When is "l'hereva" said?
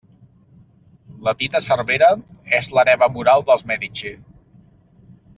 2.77-3.09